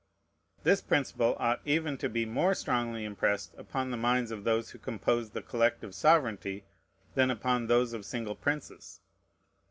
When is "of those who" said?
4.31-4.79